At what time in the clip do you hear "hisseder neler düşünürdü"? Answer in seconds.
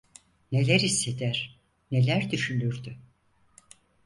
0.79-2.95